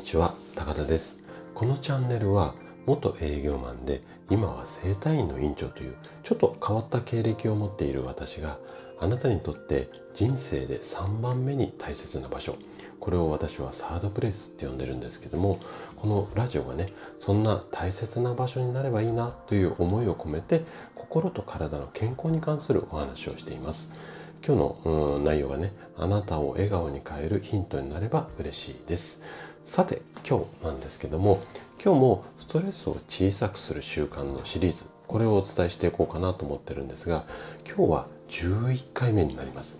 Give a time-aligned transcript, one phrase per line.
[0.00, 1.18] にちは高田です。
[1.52, 2.54] このチャンネルは
[2.86, 4.00] 元営業マンで
[4.30, 8.58] 今は整体院の院長というちょっと変わった経歴を持っている私が
[8.98, 12.56] あなたにとって人生で3番目に大切な場所。
[12.98, 15.58] これを私はサードプレイスって呼んでるんですけども
[15.96, 16.86] このラジオがね
[17.18, 20.62] そんな大切な場所になればいいなという思いを込めて
[20.94, 24.20] 心と体の健康に関するお話をしています。
[24.42, 29.49] 今日の内容がねあなたを笑顔に変えるヒントになれば嬉しいです。
[29.62, 31.38] さて今日なんですけども
[31.84, 37.24] 今日もストレスを小さくする習慣のシリーズこれをお伝えしていこうかなと思ってるんですが
[37.66, 39.78] 今日は11回目になります。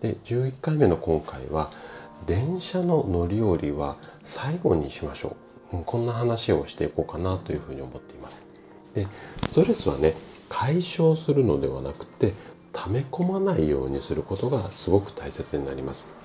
[0.00, 1.70] で11回目の今回は
[2.26, 5.36] 電車の乗り降りは最後にしましょ
[5.72, 5.82] う。
[5.86, 8.44] こんな話をしていこうかなというふうに思っています。
[8.94, 9.06] で
[9.46, 10.12] ストレスはね
[10.50, 12.34] 解消するのではなくて
[12.72, 16.21] 溜め込まないようにすることがすごく大切になります。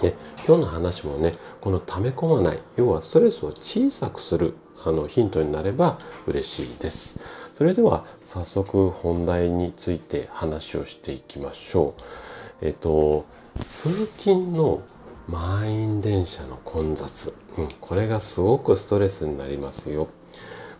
[0.00, 0.14] で
[0.46, 4.54] 今日の話もねこの溜め込まない要はストレスを小さくする
[4.84, 7.20] あのヒントになれば嬉しいです。
[7.54, 11.94] それでは早速本題について話をしていきましょ
[12.62, 12.66] う。
[12.66, 13.24] えっと
[13.66, 14.82] 通勤の
[15.28, 20.08] 満員電車の混雑、うん、これがすごくストレスになりますよ。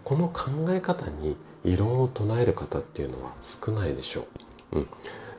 [0.02, 4.26] この考え方に異論を唱える方っていうのは少ないでしょ
[4.72, 4.88] う、うん、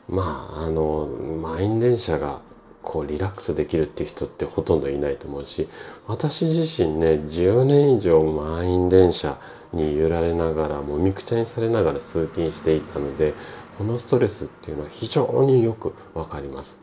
[0.08, 1.08] まああの
[1.42, 2.40] 満員電車が
[2.84, 5.68] こうリラックスできるっていう人ってほとんどいないと思うし
[6.06, 9.40] 私自身ね10年以上満員電車
[9.74, 13.34] に揺られながらもみくちゃにされながら通勤していたので
[13.78, 16.80] このストレスっていうのは非常によくわかります。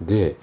[0.00, 0.36] で、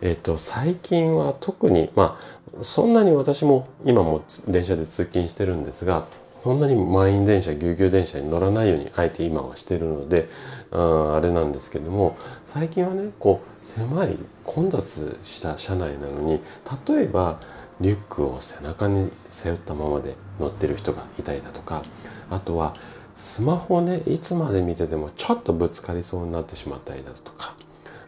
[0.00, 2.18] えっと、最近は特に、ま
[2.58, 6.06] あ、そんなに私も今も電車で通勤してるんですが、
[6.40, 10.28] そんなに満員電車、ぎゅうぎゅう電車に乗らないように、あえて今はしてるので、
[10.72, 16.40] ああれなんですけども、最近はね、こう、狭い、混雑した車内なのに、
[16.86, 17.40] 例えば、
[17.80, 21.84] リュックを背中に背負ったままで乗ってる人がいたりだとか、
[22.30, 22.74] あとは、
[23.14, 27.54] スマホね、いつまで見ててもちょっとぶつかりそうになってしまったりだとか、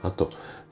[0.02, 0.30] あと、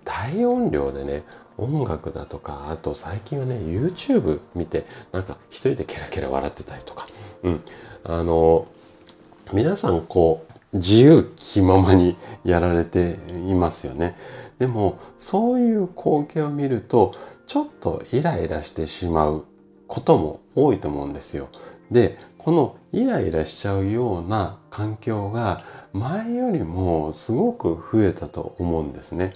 [0.08, 1.22] 大音量でね
[1.58, 7.04] 音楽だとかあと最近はね YouTube 見てなんか一人でケラケラ笑ってたりとか
[7.42, 7.60] うん。
[8.04, 8.66] あの
[9.52, 14.16] 皆さんこう自由気ままにやられていますよね。
[14.58, 17.14] でもそういう光景を見ると
[17.46, 19.44] ちょっとイライラしてしまう
[19.86, 21.48] ことも多いと思うんですよ。
[21.90, 25.62] でこのイライラしちゃうような環境が
[25.92, 29.32] 前よりもすごく増えたと思うんですね。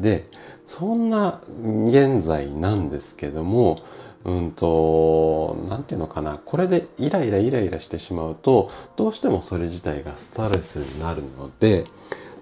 [0.00, 0.28] で、
[0.64, 1.40] そんな
[1.86, 3.80] 現在なんですけども、
[4.24, 6.38] うんと、なんていうのかな。
[6.44, 11.86] これでイライライライラしてしまうと、どうしてもそれ自体がストレスになるので、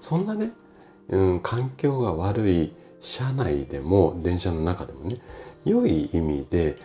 [0.00, 0.52] そんなね、
[1.08, 5.18] うん、環境が悪い車内でも、電車の中でもね、
[5.64, 6.76] 良い意味で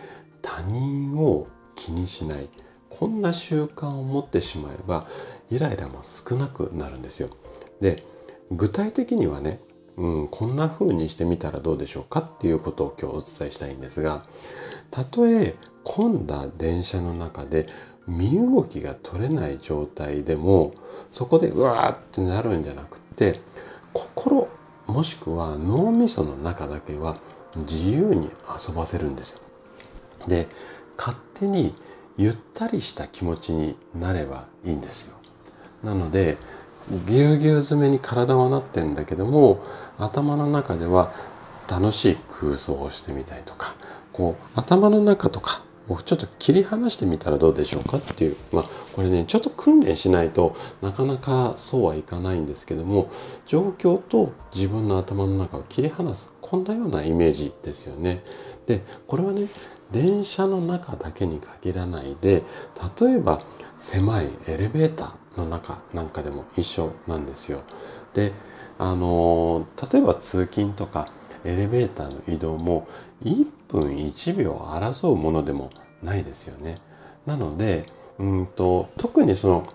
[0.42, 2.48] 他人を気にしない。
[2.90, 5.06] こんな習慣を持ってしまえば、
[5.50, 7.30] イライラも少なくなるんですよ。
[7.80, 8.02] で、
[8.50, 9.60] 具体的にはね、
[9.96, 14.24] うん、こんな風にしてみたらどうでしょうかっていうことを今日お伝えしたいんですが、
[14.92, 17.66] たとえ混んだ電車の中で
[18.06, 20.74] 身動きが取れない状態でも、
[21.10, 23.40] そこでうわーってなるんじゃなくて、
[23.92, 24.46] 心
[24.86, 27.16] もしくは脳みその中だけは
[27.56, 30.28] 自由に遊ばせるんですよ。
[30.28, 30.46] で、
[30.96, 31.74] 勝手に
[32.16, 35.16] ゆったりした気持ちになればいいんですよ。
[35.82, 36.36] なので、
[37.06, 39.62] ぎゅうぎゅう詰めに体はなってんだけども
[39.98, 41.12] 頭の中では
[41.70, 43.74] 楽しい空想をしてみたりとか
[44.12, 47.96] こう頭の中とかをちょっと切り離してみたらどうでしょうか？
[47.96, 48.64] っていうまあ
[48.94, 53.10] これねちょっと訓練しないとなかなかそうはいかないんですけども
[53.46, 58.22] 状況と自分の頭の中を切り離すこんなようなイメージですよね。
[58.66, 59.48] でこれはね
[59.90, 62.44] 電車の中だけに限らないで
[63.00, 63.40] 例えば
[63.76, 67.62] 狭いエレベーターの中なんかでも一緒なんですよ。
[68.14, 68.32] で
[68.78, 71.08] あの例えば通勤とか
[71.44, 72.86] エレベーターの移動も
[73.24, 75.70] 1分1秒争うものでも
[76.02, 76.74] ないですよね。
[77.26, 77.84] なので
[78.18, 79.66] うんと特にその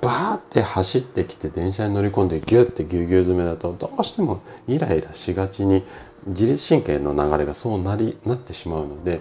[0.00, 5.82] バーって走ってきて電車に乗り込んでギュッてギュギュ詰めだとどうしてもイライラしがちに
[6.26, 9.20] 自律神経の流れがそうなりなってしまうので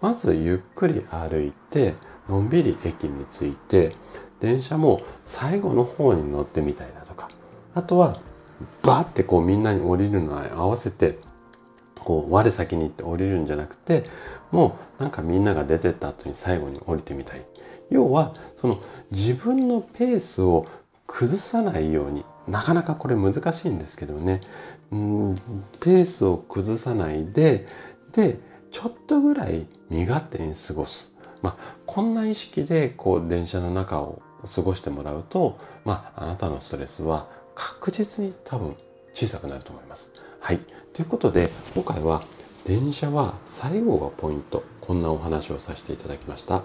[0.00, 1.94] まずゆっくり歩いて
[2.28, 3.92] のんびり駅に着いて
[4.40, 7.28] 電車も最後の方に乗ってみたいだとか
[7.74, 8.14] あとは
[8.82, 11.18] バーってこうみんなに降りるのに合わせて
[12.04, 14.04] こう我先に行って降りるんじゃなくて
[14.52, 17.40] もうなんかみんなが出てった後に最後に降りてみたい
[17.90, 18.78] 要はその
[19.10, 20.64] 自分のペースを
[21.06, 24.40] 崩さないようになかなかこれ難しいんですけどね
[24.90, 25.34] うん
[25.80, 27.66] ペースを崩さないで
[28.12, 28.38] で
[28.70, 31.16] ちょっとぐらい身勝手に過ごす。
[31.42, 31.56] まあ、
[31.86, 34.20] こんな意識でこう電車の中を
[34.52, 38.74] 過ごしてもらうと、まあ、あなたのストレスは確実に多分
[39.14, 40.12] 小さくなると思います。
[40.40, 40.58] はい。
[40.92, 42.20] ということで、今回は
[42.66, 44.64] 電車は最後がポイント。
[44.80, 46.62] こんなお話をさせていただきました。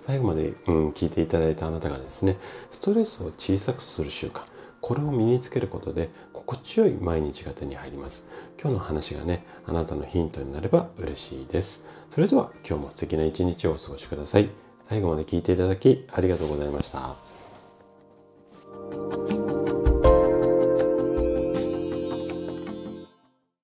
[0.00, 2.36] 最後まで、うん、聞いていただいたあなたがですね、
[2.70, 4.40] ストレスを小さくする習慣。
[4.80, 8.24] これを身につけることで心地よい毎日が手に入ります。
[8.60, 11.82] 今日の話がね、あなたのヒントになれば嬉しいです。
[12.10, 14.48] それでは今日も素敵な一日をお過ごしください。
[14.84, 17.27] 最後まで聞いていただきありがとうございました。